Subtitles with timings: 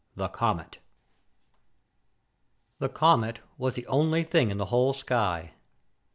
[0.15, 0.79] The Comet
[2.79, 5.51] The comet was the only thing in the whole sky.